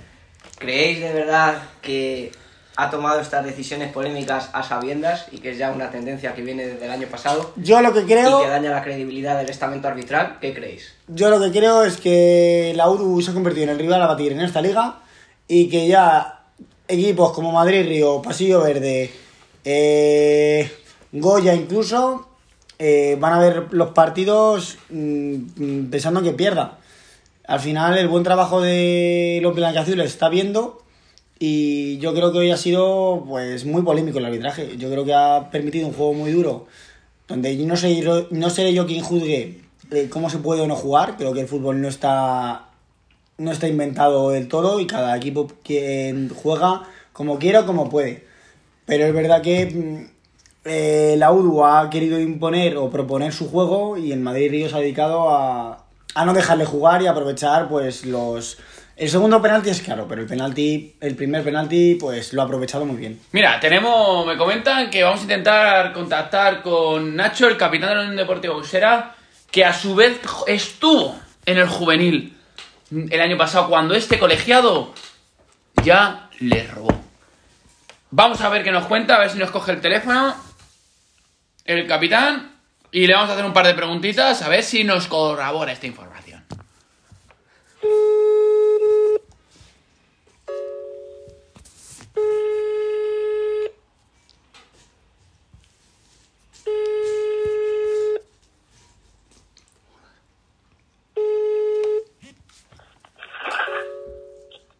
¿creéis 0.58 1.00
de 1.02 1.14
verdad 1.14 1.62
que 1.82 2.32
ha 2.76 2.92
tomado 2.92 3.20
estas 3.20 3.44
decisiones 3.44 3.92
polémicas 3.92 4.52
a 4.54 4.62
sabiendas 4.62 5.26
y 5.32 5.40
que 5.40 5.50
es 5.52 5.58
ya 5.58 5.72
una 5.72 5.90
tendencia 5.90 6.36
que 6.36 6.44
viene 6.44 6.68
desde 6.68 6.86
el 6.86 6.92
año 6.92 7.08
pasado 7.08 7.52
Yo 7.56 7.82
lo 7.82 7.92
que 7.92 8.02
y 8.02 8.06
creo. 8.06 8.42
que 8.42 8.48
daña 8.48 8.70
la 8.70 8.84
credibilidad 8.84 9.38
del 9.38 9.50
estamento 9.50 9.88
arbitral? 9.88 10.38
¿Qué 10.40 10.54
creéis? 10.54 10.94
Yo 11.08 11.30
lo 11.32 11.40
que 11.42 11.52
creo 11.52 11.84
es 11.84 11.98
que 11.98 12.74
la 12.76 12.88
UDU 12.90 13.22
se 13.22 13.32
ha 13.32 13.34
convertido 13.34 13.64
en 13.64 13.70
el 13.72 13.80
rival 13.80 14.02
a 14.04 14.08
batir 14.08 14.32
en 14.32 14.42
esta 14.42 14.62
liga 14.62 15.00
y 15.48 15.70
que 15.70 15.88
ya 15.88 16.42
equipos 16.88 17.32
como 17.34 17.52
Madrid, 17.52 17.88
Río, 17.88 18.22
Pasillo 18.22 18.62
Verde, 18.62 19.12
eh, 19.66 20.72
Goya 21.12 21.56
incluso, 21.56 22.28
eh, 22.78 23.18
van 23.20 23.34
a 23.34 23.40
ver 23.40 23.68
los 23.72 23.90
partidos 23.90 24.78
mm, 24.90 25.36
mm, 25.56 25.90
pensando 25.90 26.20
en 26.20 26.26
que 26.28 26.34
pierda. 26.34 26.78
Al 27.48 27.62
final 27.62 27.98
el 27.98 28.10
buen 28.10 28.24
trabajo 28.24 28.62
de 28.62 29.40
los 29.42 29.56
blanquiazules 29.56 30.06
se 30.06 30.14
está 30.14 30.28
viendo 30.28 30.84
y 31.40 31.98
yo 32.00 32.14
creo 32.14 32.34
que 32.34 32.40
hoy 32.40 32.52
ha 32.52 32.58
sido 32.58 33.24
pues 33.26 33.66
muy 33.66 33.84
polémico 33.84 34.20
el 34.20 34.26
arbitraje. 34.26 34.76
Yo 34.78 34.92
creo 34.92 35.06
que 35.06 35.14
ha 35.14 35.50
permitido 35.50 35.88
un 35.88 35.94
juego 35.94 36.14
muy 36.14 36.32
duro 36.32 36.68
donde 37.28 37.56
no 37.58 37.78
sé, 37.78 38.04
no 38.32 38.50
seré 38.50 38.74
yo 38.74 38.86
quien 38.86 39.02
juzgue 39.02 39.62
eh, 39.92 40.10
cómo 40.10 40.30
se 40.30 40.40
puede 40.40 40.62
o 40.62 40.68
no 40.68 40.76
jugar. 40.76 41.16
Creo 41.18 41.34
que 41.34 41.40
el 41.42 41.48
fútbol 41.48 41.82
no 41.82 41.88
está 41.88 42.66
no 43.38 43.52
está 43.52 43.68
inventado 43.68 44.32
del 44.32 44.48
todo 44.50 44.80
y 44.82 44.88
cada 44.88 45.16
equipo 45.16 45.48
quien 45.64 46.30
juega 46.30 46.84
como 47.14 47.40
quiera 47.40 47.66
como 47.66 47.90
puede. 47.90 48.26
Pero 48.86 49.06
es 49.06 49.14
verdad 49.14 49.42
que 49.42 49.68
mm, 49.68 50.12
eh, 50.66 51.16
la 51.18 51.32
UDU 51.32 51.64
ha 51.64 51.90
querido 51.90 52.20
imponer 52.20 52.76
o 52.76 52.90
proponer 52.90 53.32
su 53.32 53.50
juego 53.50 53.98
y 53.98 54.12
el 54.12 54.20
Madrid 54.20 54.52
Río 54.52 54.70
se 54.70 54.76
ha 54.76 54.80
dedicado 54.80 55.30
a, 55.30 55.87
a 56.20 56.26
no 56.26 56.34
dejarle 56.34 56.66
jugar 56.66 57.02
y 57.02 57.08
aprovechar 57.08 57.68
pues 57.68 58.06
los... 58.06 58.58
El 58.96 59.10
segundo 59.10 59.40
penalti 59.42 59.70
es 59.70 59.82
claro, 59.82 60.08
pero 60.08 60.22
el 60.22 60.28
penalti, 60.28 60.96
el 61.00 61.16
primer 61.16 61.44
penalti, 61.44 61.96
pues 61.96 62.34
lo 62.34 62.42
ha 62.42 62.46
aprovechado 62.46 62.84
muy 62.84 62.98
bien. 62.98 63.20
Mira, 63.32 63.60
tenemos. 63.60 64.26
Me 64.26 64.36
comentan 64.36 64.90
que 64.90 65.04
vamos 65.04 65.20
a 65.20 65.24
intentar 65.24 65.94
contactar 65.94 66.64
con 66.64 67.16
Nacho, 67.16 67.48
el 67.48 67.58
capitán 67.58 67.90
de 67.90 67.96
la 67.96 68.02
Unión 68.02 68.16
Deportiva 68.16 68.56
Usera, 68.56 69.16
que 69.52 69.64
a 69.64 69.72
su 69.72 69.94
vez 69.94 70.20
estuvo 70.48 71.16
en 71.46 71.60
el 71.60 71.68
juvenil 71.68 72.36
el 72.90 73.22
año 73.22 73.38
pasado 73.38 73.70
cuando 73.70 73.94
este 73.94 74.18
colegiado 74.18 74.94
ya 75.84 76.30
le 76.40 76.66
robó. 76.66 77.00
Vamos 78.10 78.42
a 78.42 78.50
ver 78.50 78.64
qué 78.64 78.72
nos 78.72 78.88
cuenta, 78.88 79.18
a 79.18 79.20
ver 79.20 79.30
si 79.30 79.38
nos 79.38 79.52
coge 79.52 79.74
el 79.74 79.82
teléfono 79.82 80.34
el 81.68 81.86
capitán 81.86 82.56
y 82.92 83.06
le 83.06 83.14
vamos 83.14 83.30
a 83.30 83.34
hacer 83.34 83.46
un 83.46 83.54
par 83.54 83.68
de 83.68 83.74
preguntitas 83.74 84.42
a 84.42 84.50
ver 84.50 84.64
si 84.64 84.84
nos 84.84 85.08
corrobora 85.08 85.74
esta 85.74 85.86
información. 85.86 86.07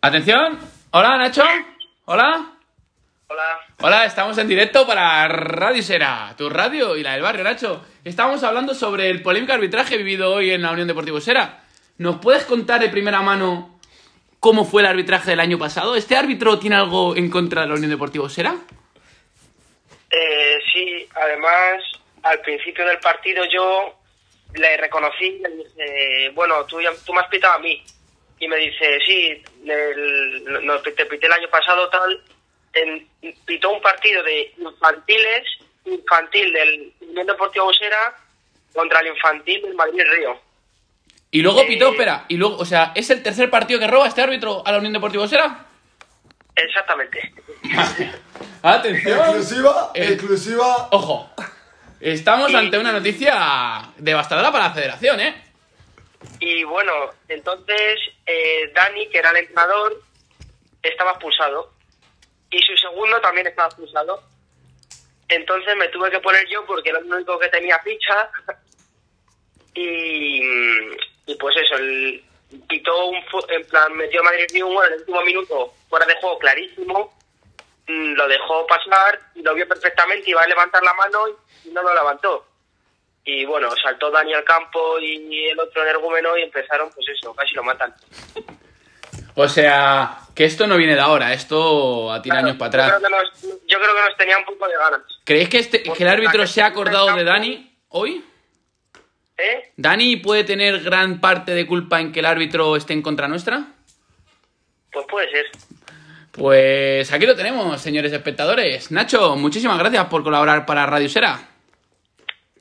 Atención. 0.08 0.58
Hola, 0.92 1.18
Nacho. 1.18 1.44
Hola. 2.06 2.54
Hola. 3.28 3.60
Hola, 3.82 4.06
estamos 4.06 4.38
en 4.38 4.48
directo 4.48 4.88
para 4.88 5.28
Radio 5.28 5.84
Sera, 5.84 6.34
tu 6.38 6.50
radio 6.50 6.96
y 6.96 7.04
la 7.04 7.12
del 7.14 7.22
barrio, 7.22 7.44
Nacho. 7.44 7.86
Estamos 8.06 8.42
hablando 8.44 8.74
sobre 8.74 9.10
el 9.10 9.22
polémico 9.22 9.52
arbitraje 9.52 9.98
vivido 9.98 10.34
hoy 10.34 10.52
en 10.52 10.62
la 10.62 10.72
Unión 10.72 10.88
Deportiva 10.88 11.20
Sera. 11.20 11.60
¿Nos 11.98 12.20
puedes 12.20 12.46
contar 12.46 12.80
de 12.80 12.88
primera 12.88 13.22
mano 13.22 13.80
cómo 14.40 14.64
fue 14.64 14.82
el 14.82 14.88
arbitraje 14.88 15.32
del 15.32 15.42
año 15.42 15.58
pasado? 15.60 15.98
¿Este 15.98 16.16
árbitro 16.16 16.58
tiene 16.58 16.78
algo 16.78 17.14
en 17.18 17.30
contra 17.30 17.64
de 17.64 17.68
la 17.68 17.74
Unión 17.74 17.90
Deportiva 17.92 18.30
Sera? 18.30 18.56
Eh, 20.10 20.58
sí, 20.74 21.06
además, 21.16 21.84
al 22.24 22.40
principio 22.40 22.86
del 22.86 23.00
partido 23.00 23.44
yo 23.54 23.94
le 24.54 24.78
reconocí 24.78 25.42
dije, 25.58 26.30
bueno, 26.34 26.64
tú, 26.66 26.80
ya- 26.82 26.96
tú 27.06 27.14
me 27.14 27.20
has 27.20 27.28
pitado 27.28 27.56
a 27.56 27.60
mí. 27.60 27.84
Y 28.40 28.48
me 28.48 28.58
dice, 28.58 29.00
sí, 29.06 29.44
el, 29.66 30.44
no, 30.66 30.80
te 30.82 30.92
pité 31.06 31.26
el 31.26 31.34
año 31.34 31.50
pasado 31.50 31.90
tal. 31.90 32.22
En, 32.74 33.08
pitó 33.46 33.72
un 33.72 33.82
partido 33.82 34.22
de 34.24 34.54
infantiles, 34.60 35.44
infantil 35.86 36.54
del 36.54 36.94
Unión 37.02 37.26
Deportiva 37.28 37.66
Usera 37.66 38.16
contra 38.74 39.00
el 39.00 39.08
infantil 39.08 39.62
del 39.64 39.74
Madrid 39.74 40.04
Río. 40.16 40.40
Y 41.32 41.42
luego 41.42 41.62
Eh. 41.62 41.66
pitó, 41.68 41.90
espera, 41.90 42.26
y 42.28 42.38
luego, 42.38 42.58
o 42.58 42.66
sea, 42.66 42.92
¿es 42.96 43.10
el 43.10 43.24
tercer 43.24 43.50
partido 43.50 43.80
que 43.80 43.88
roba 43.88 44.08
este 44.08 44.22
árbitro 44.22 44.62
a 44.66 44.72
la 44.72 44.78
Unión 44.78 44.94
Deportiva 44.94 45.28
Sera? 45.28 45.66
Exactamente. 46.56 47.34
Atención. 48.62 49.20
Exclusiva, 49.20 49.92
Eh. 49.94 50.14
exclusiva. 50.14 50.88
Ojo, 50.92 51.30
estamos 52.00 52.52
Y- 52.52 52.56
ante 52.56 52.78
una 52.78 52.92
noticia 52.92 53.90
devastadora 53.98 54.52
para 54.52 54.66
la 54.66 54.74
federación, 54.74 55.20
¿eh? 55.20 55.44
Y 56.40 56.64
bueno, 56.64 56.94
entonces 57.28 58.00
eh, 58.26 58.72
Dani, 58.74 59.08
que 59.10 59.18
era 59.20 59.32
el 59.32 59.38
entrenador, 59.38 60.02
estaba 60.82 61.12
expulsado. 61.12 61.72
Y 62.50 62.62
su 62.62 62.76
segundo 62.78 63.20
también 63.22 63.48
estaba 63.48 63.68
expulsado. 63.68 64.24
Entonces 65.28 65.76
me 65.76 65.90
tuve 65.90 66.10
que 66.10 66.20
poner 66.20 66.48
yo 66.48 66.66
porque 66.66 66.90
era 66.90 67.00
el 67.00 67.06
único 67.06 67.38
que 67.40 67.50
tenía 67.50 67.80
ficha. 67.80 68.30
Y, 69.80 71.36
pues 71.40 71.56
eso, 71.56 71.76
el, 71.76 72.24
quitó 72.68 73.10
un, 73.10 73.18
en 73.50 73.68
plan, 73.68 73.94
metió 73.94 74.22
a 74.22 74.24
Madrid 74.24 74.64
un 74.64 74.74
gol 74.74 74.88
en 74.88 74.94
el 74.94 75.00
último 75.02 75.22
minuto, 75.22 75.74
fuera 75.88 76.06
de 76.08 76.16
juego 76.16 76.40
clarísimo. 76.40 77.14
Mm, 77.88 78.14
Lo 78.14 78.28
dejó 78.28 78.66
pasar, 78.66 79.20
lo 79.36 79.54
vio 79.54 79.68
perfectamente, 79.68 80.32
iba 80.32 80.42
a 80.42 80.48
levantar 80.48 80.82
la 80.82 80.96
mano 80.96 81.28
y 81.64 81.70
no 81.70 81.84
lo 81.84 81.94
levantó. 81.94 82.44
Y 83.30 83.44
bueno, 83.44 83.68
saltó 83.84 84.10
Dani 84.10 84.34
al 84.34 84.46
campo 84.46 84.98
y 85.02 85.50
el 85.50 85.60
otro 85.60 85.84
energúmeno 85.84 86.38
y 86.38 86.44
empezaron, 86.44 86.90
pues 86.96 87.06
eso, 87.10 87.34
casi 87.34 87.56
lo 87.56 87.64
matan. 87.64 87.94
O 89.36 89.50
sea, 89.50 90.20
que 90.34 90.46
esto 90.46 90.66
no 90.66 90.78
viene 90.78 90.96
de 90.96 91.02
ahora, 91.02 91.34
esto 91.34 92.10
a 92.10 92.22
tirar 92.22 92.38
Claro, 92.40 92.48
años 92.48 92.58
para 92.58 92.72
Yo 92.72 92.84
atrás. 92.84 93.00
creo, 93.02 93.10
que 93.10 93.16
nos, 93.16 93.42
yo 93.68 93.80
creo 93.80 93.96
que 93.96 94.02
nos 94.02 94.18
tenía 94.18 94.38
un 94.38 94.46
poco 94.46 94.66
de 94.66 94.78
ganas. 94.78 95.02
¿Creéis 95.26 95.50
que, 95.50 95.60
este, 95.60 95.84
que 95.84 96.04
el 96.04 96.08
árbitro 96.08 96.48
se 96.48 96.62
ha 96.62 96.68
acordado 96.68 97.14
de 97.18 97.26
Dani 97.26 97.78
hoy? 97.90 98.24
¿Eh? 99.38 99.74
¿Dani 99.76 100.16
puede 100.16 100.46
tener 100.46 100.80
gran 100.82 101.20
parte 101.20 101.52
de 101.52 101.68
culpa 101.68 102.00
en 102.00 102.14
que 102.14 102.22
el 102.22 102.26
árbitro 102.26 102.78
esté 102.78 102.94
en 102.94 103.02
contra 103.02 103.28
nuestra? 103.28 103.66
Pues 104.90 105.06
puede 105.06 105.30
ser. 105.30 105.46
Pues 106.32 107.12
aquí 107.12 107.26
lo 107.26 107.36
tenemos, 107.36 107.82
señores 107.82 108.14
espectadores. 108.14 108.90
Nacho, 108.90 109.36
muchísimas 109.36 109.78
gracias 109.78 110.06
por 110.06 110.24
colaborar 110.24 110.66
para 110.66 110.86
Radio 110.86 111.10
Sera. 111.10 111.57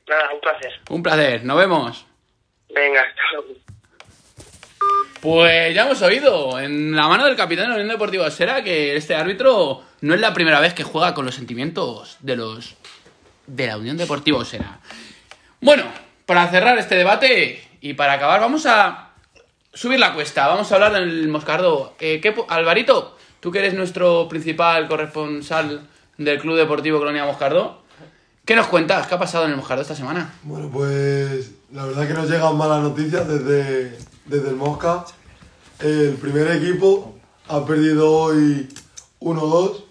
Nada, 0.07 0.33
un 0.33 0.39
placer. 0.39 0.71
Un 0.89 1.03
placer, 1.03 1.43
nos 1.43 1.57
vemos. 1.57 2.05
Venga, 2.73 3.01
hasta 3.01 3.21
luego. 3.33 3.59
Pues 5.21 5.73
ya 5.73 5.83
hemos 5.83 6.01
oído 6.01 6.59
en 6.59 6.95
la 6.95 7.07
mano 7.07 7.25
del 7.25 7.35
capitán 7.35 7.65
de 7.65 7.69
la 7.69 7.75
Unión 7.75 7.89
Deportiva 7.89 8.29
Sera 8.29 8.63
que 8.63 8.95
este 8.95 9.15
árbitro 9.15 9.83
no 10.01 10.13
es 10.13 10.21
la 10.21 10.33
primera 10.33 10.59
vez 10.59 10.73
que 10.73 10.83
juega 10.83 11.13
con 11.13 11.25
los 11.25 11.35
sentimientos 11.35 12.17
de 12.19 12.35
los 12.35 12.75
de 13.47 13.67
la 13.67 13.77
Unión 13.77 13.97
Deportiva 13.97 14.45
Sera. 14.45 14.79
Bueno, 15.59 15.85
para 16.25 16.47
cerrar 16.49 16.77
este 16.77 16.95
debate 16.95 17.63
y 17.81 17.93
para 17.93 18.13
acabar, 18.13 18.39
vamos 18.39 18.65
a 18.67 19.11
subir 19.73 19.99
la 19.99 20.13
cuesta. 20.13 20.47
Vamos 20.47 20.71
a 20.71 20.75
hablar 20.75 20.93
del 20.93 21.27
Moscardo. 21.29 21.95
Eh, 21.99 22.21
¿qué 22.21 22.35
Alvarito, 22.49 23.17
tú 23.39 23.51
que 23.51 23.59
eres 23.59 23.73
nuestro 23.73 24.27
principal 24.29 24.87
corresponsal 24.87 25.87
del 26.17 26.39
Club 26.39 26.57
Deportivo 26.57 26.99
Colonia 26.99 27.25
Moscardo, 27.25 27.81
¿qué 28.47 28.55
nos 28.55 28.67
cuentas? 28.67 29.05
¿Qué 29.07 29.13
ha 29.13 29.19
pasado 29.19 29.43
en 29.43 29.51
el 29.51 29.57
Moscardo 29.57 29.81
esta 29.81 29.93
semana? 29.93 30.33
Bueno, 30.43 30.69
pues 30.71 31.51
la 31.73 31.85
verdad 31.85 32.07
que 32.07 32.13
nos 32.13 32.29
llegan 32.29 32.57
malas 32.57 32.81
noticias 32.81 33.27
desde, 33.27 33.97
desde 34.25 34.49
el 34.49 34.55
Mosca. 34.55 35.05
El 35.79 36.13
primer 36.13 36.49
equipo 36.51 37.13
ha 37.49 37.65
perdido 37.65 38.09
hoy 38.09 38.69
1-2 39.19 39.83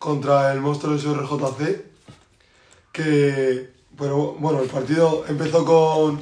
contra 0.00 0.52
el 0.52 0.60
Monstruos 0.60 1.04
RJC, 1.04 1.84
que, 2.90 3.70
pero 3.96 4.32
bueno, 4.32 4.60
el 4.62 4.68
partido 4.68 5.24
empezó 5.28 5.64
con, 5.64 6.20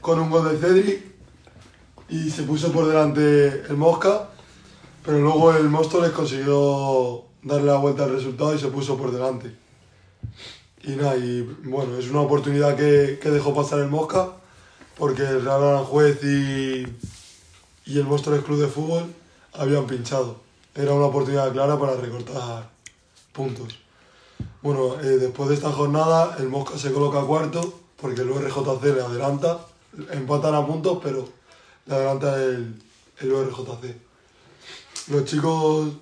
con 0.00 0.18
un 0.18 0.30
gol 0.30 0.50
de 0.50 0.66
Cedric 0.66 1.04
y 2.08 2.30
se 2.30 2.44
puso 2.44 2.72
por 2.72 2.88
delante 2.88 3.64
el 3.68 3.76
Mosca, 3.76 4.30
pero 5.04 5.18
luego 5.18 5.52
el 5.52 5.68
Monstruo 5.68 6.10
consiguió 6.14 7.24
darle 7.42 7.66
la 7.66 7.76
vuelta 7.76 8.04
al 8.04 8.12
resultado 8.12 8.54
y 8.54 8.58
se 8.58 8.68
puso 8.68 8.96
por 8.96 9.12
delante. 9.12 9.61
Y 10.84 10.90
nada, 10.92 11.16
y 11.16 11.42
bueno, 11.64 11.96
es 11.96 12.10
una 12.10 12.22
oportunidad 12.22 12.76
que, 12.76 13.18
que 13.22 13.30
dejó 13.30 13.54
pasar 13.54 13.78
el 13.78 13.88
Mosca, 13.88 14.32
porque 14.98 15.22
el 15.22 15.44
Real 15.44 15.62
Aranjuez 15.62 16.22
y, 16.24 16.86
y 17.86 17.98
el 17.98 18.04
Móstoles 18.04 18.42
Club 18.44 18.60
de 18.60 18.68
Fútbol 18.68 19.14
habían 19.52 19.86
pinchado. 19.86 20.40
Era 20.74 20.92
una 20.92 21.06
oportunidad 21.06 21.52
clara 21.52 21.78
para 21.78 21.94
recortar 21.94 22.70
puntos. 23.32 23.78
Bueno, 24.60 25.00
eh, 25.00 25.18
después 25.18 25.48
de 25.48 25.54
esta 25.54 25.70
jornada, 25.70 26.36
el 26.38 26.48
Mosca 26.48 26.76
se 26.78 26.92
coloca 26.92 27.20
cuarto, 27.22 27.80
porque 28.00 28.22
el 28.22 28.30
URJC 28.30 28.82
le 28.82 29.02
adelanta, 29.02 29.60
empatan 30.10 30.54
a 30.54 30.66
puntos, 30.66 30.98
pero 31.02 31.28
le 31.86 31.94
adelanta 31.94 32.42
el, 32.42 32.82
el 33.20 33.32
URJC. 33.32 33.96
Los 35.08 35.24
chicos 35.26 35.92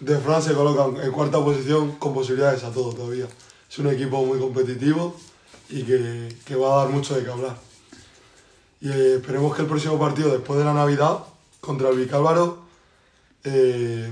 de 0.00 0.18
Francia 0.18 0.52
se 0.52 0.56
colocan 0.56 1.02
en 1.02 1.12
cuarta 1.12 1.38
posición 1.38 1.92
con 1.92 2.14
posibilidades 2.14 2.64
a 2.64 2.72
todo 2.72 2.92
todavía. 2.92 3.26
Es 3.70 3.78
un 3.78 3.88
equipo 3.88 4.24
muy 4.24 4.38
competitivo 4.38 5.16
y 5.68 5.82
que, 5.82 6.34
que 6.44 6.56
va 6.56 6.74
a 6.74 6.84
dar 6.84 6.88
mucho 6.92 7.14
de 7.14 7.24
qué 7.24 7.30
hablar. 7.30 7.56
Y 8.80 8.90
eh, 8.90 9.14
esperemos 9.16 9.54
que 9.54 9.62
el 9.62 9.68
próximo 9.68 9.98
partido, 9.98 10.30
después 10.30 10.58
de 10.58 10.64
la 10.64 10.72
Navidad, 10.72 11.18
contra 11.60 11.90
el 11.90 11.98
Vicálvaro, 11.98 12.64
eh, 13.44 14.10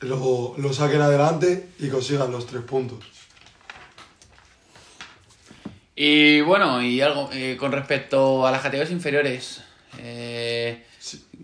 lo, 0.00 0.54
lo 0.56 0.72
saquen 0.72 1.02
adelante 1.02 1.68
y 1.78 1.88
consigan 1.88 2.32
los 2.32 2.46
tres 2.46 2.62
puntos. 2.62 2.98
Y 5.94 6.40
bueno, 6.40 6.82
y 6.82 7.00
algo 7.00 7.30
eh, 7.32 7.56
con 7.58 7.72
respecto 7.72 8.46
a 8.46 8.50
las 8.50 8.62
categorías 8.62 8.90
inferiores. 8.90 9.62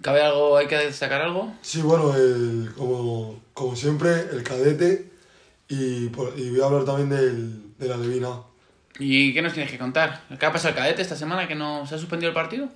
¿Cabe 0.01 0.23
algo, 0.23 0.57
hay 0.57 0.67
que 0.67 0.77
destacar 0.77 1.21
algo? 1.23 1.53
Sí, 1.63 1.81
bueno, 1.83 2.15
el- 2.17 2.73
como, 2.77 3.41
como 3.55 3.77
siempre, 3.77 4.11
el 4.33 4.43
cadete 4.43 5.11
y, 5.69 6.09
por- 6.09 6.35
y 6.39 6.51
voy 6.51 6.61
a 6.61 6.65
hablar 6.67 6.85
también 6.85 7.09
del, 7.11 7.77
de 7.79 7.89
la 7.89 7.97
Levina. 7.97 8.41
¿Y 8.99 9.33
qué 9.33 9.41
nos 9.43 9.53
tienes 9.53 9.71
que 9.71 9.79
contar? 9.79 10.23
¿Qué 10.39 10.47
ha 10.47 10.53
pasado 10.53 10.71
el 10.71 10.75
cadete 10.77 11.03
esta 11.03 11.17
semana 11.17 11.47
que 11.49 11.55
no 11.55 11.87
se 11.87 11.95
ha 11.95 11.99
suspendido 11.99 12.29
el 12.31 12.35
partido? 12.35 12.69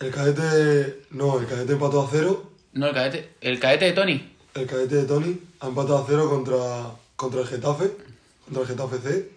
El 0.00 0.10
cadete, 0.12 1.02
no, 1.10 1.38
el 1.40 1.46
cadete 1.46 1.72
empató 1.72 2.02
a 2.02 2.08
cero, 2.10 2.50
No, 2.72 2.86
el 2.86 2.94
cadete. 2.94 3.30
El 3.40 3.58
cadete 3.58 3.86
de 3.86 3.92
Tony. 3.92 4.32
el 4.54 4.66
cadete 4.66 4.94
de 4.96 5.04
Tony 5.04 5.38
ha 5.60 5.66
empatado 5.68 5.98
a 5.98 6.04
cero 6.06 6.28
contra, 6.30 6.92
contra 7.16 7.40
el 7.40 7.46
Getafe, 7.48 7.90
contra 8.44 8.62
el 8.62 8.68
Getafe 8.68 8.98
C. 8.98 9.30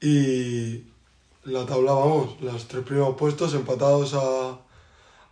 Y 0.00 0.84
la 1.44 1.64
tabla, 1.66 1.92
vamos, 1.92 2.40
los 2.40 2.68
tres 2.68 2.84
primeros 2.84 3.16
puestos 3.16 3.54
empatados 3.54 4.14
a, 4.14 4.58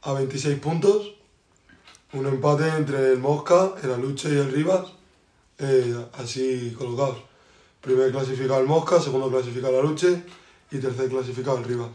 a 0.03 0.13
26 0.13 0.59
puntos. 0.59 1.15
Un 2.13 2.27
empate 2.27 2.69
entre 2.69 3.13
el 3.13 3.19
Mosca, 3.19 3.75
el 3.83 3.93
Aluche 3.93 4.29
y 4.31 4.39
el 4.39 4.51
Rivas, 4.51 4.93
eh, 5.59 6.07
así 6.15 6.75
colocados. 6.77 7.19
Primer 7.81 8.11
clasificado 8.11 8.61
el 8.61 8.67
Mosca, 8.67 9.01
segundo 9.01 9.31
clasificado 9.31 9.79
el 9.79 9.87
Aluche 9.87 10.25
y 10.71 10.79
tercer 10.79 11.09
clasificado 11.09 11.59
el 11.59 11.65
Rivas. 11.65 11.91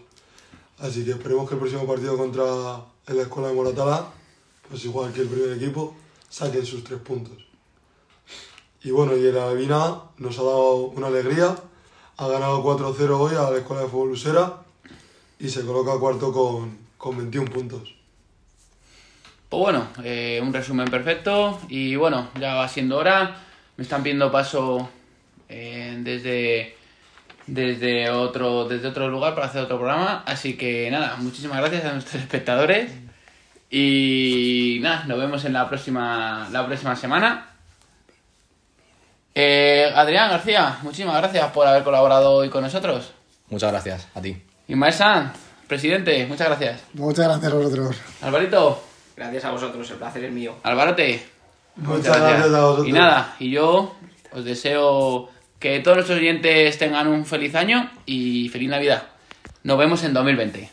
Así 0.80 1.04
que 1.04 1.12
esperemos 1.12 1.48
que 1.48 1.56
el 1.56 1.60
próximo 1.60 1.86
partido 1.86 2.18
contra 2.18 2.44
la 2.46 3.22
Escuela 3.22 3.50
de 3.50 3.56
Moratalá, 3.56 4.08
pues 4.70 4.84
igual 4.86 5.12
que 5.12 5.22
el 5.22 5.28
primer 5.28 5.52
equipo, 5.52 5.96
saquen 6.30 6.66
sus 6.66 6.84
tres 6.84 7.00
puntos. 7.00 7.46
Y 8.84 8.92
bueno, 8.92 9.18
y 9.18 9.26
el 9.26 9.38
Alvina 9.38 10.02
nos 10.18 10.38
ha 10.38 10.44
dado 10.44 10.76
una 10.76 11.08
alegría. 11.08 11.56
Ha 12.18 12.28
ganado 12.28 12.64
4-0 12.64 13.20
hoy 13.20 13.36
a 13.36 13.50
la 13.50 13.58
Escuela 13.58 13.82
de 13.82 13.90
Fútbol 13.90 14.12
Usera 14.12 14.64
y 15.40 15.50
se 15.50 15.66
coloca 15.66 15.98
cuarto 15.98 16.32
con, 16.32 16.78
con 16.98 17.18
21 17.18 17.52
puntos. 17.52 17.95
Pues 19.50 19.62
bueno, 19.62 19.88
eh, 20.04 20.40
un 20.42 20.54
resumen 20.54 20.88
perfecto. 20.88 21.60
Y 21.70 21.96
bueno, 21.96 22.30
ya 22.40 22.56
va 22.56 22.68
siendo 22.68 22.98
hora. 22.98 23.38
Me 23.78 23.84
están 23.84 24.04
pidiendo 24.04 24.32
paso 24.32 24.90
eh, 25.50 25.98
desde, 26.00 26.76
desde, 27.48 28.10
otro, 28.10 28.68
desde 28.68 28.88
otro 28.88 29.10
lugar 29.10 29.36
para 29.36 29.48
hacer 29.48 29.62
otro 29.62 29.78
programa. 29.78 30.24
Así 30.26 30.58
que 30.58 30.90
nada, 30.90 31.16
muchísimas 31.18 31.60
gracias 31.60 31.86
a 31.86 31.94
nuestros 31.94 32.22
espectadores. 32.22 32.92
Y 33.70 34.80
nada, 34.82 35.06
nos 35.06 35.18
vemos 35.20 35.44
en 35.46 35.54
la 35.54 35.68
próxima, 35.68 36.48
la 36.52 36.66
próxima 36.66 36.96
semana. 36.96 37.50
Eh, 39.38 39.92
Adrián 39.94 40.30
García, 40.30 40.78
muchísimas 40.82 41.18
gracias 41.18 41.52
por 41.52 41.68
haber 41.68 41.84
colaborado 41.84 42.36
hoy 42.36 42.50
con 42.50 42.64
nosotros. 42.64 43.12
Muchas 43.50 43.72
gracias 43.72 44.08
a 44.16 44.22
ti. 44.22 44.42
Ismael 44.68 44.94
Sanz, 44.94 45.34
presidente, 45.68 46.26
muchas 46.26 46.48
gracias. 46.48 46.82
Muchas 46.94 47.26
gracias 47.26 47.52
a 47.52 47.56
vosotros. 47.56 47.98
Alvarito, 48.22 48.82
Gracias 49.16 49.46
a 49.46 49.52
vosotros, 49.52 49.90
el 49.92 49.98
placer 49.98 50.26
es 50.26 50.32
mío. 50.32 50.56
Alvarote, 50.64 51.24
Muchas 51.78 52.18
gracias 52.18 52.54
a 52.54 52.62
vosotros. 52.62 52.88
Y 52.88 52.92
nada, 52.92 53.36
y 53.40 53.52
yo 53.52 53.96
os 54.32 54.46
deseo 54.46 55.30
que 55.60 55.80
todos 55.80 55.98
nuestros 55.98 56.20
oyentes 56.20 56.78
tengan 56.78 57.08
un 57.08 57.26
feliz 57.26 57.56
año 57.56 57.90
y 58.06 58.50
feliz 58.50 58.70
Navidad. 58.70 59.04
Nos 59.64 59.78
vemos 59.78 60.04
en 60.04 60.14
2020. 60.14 60.70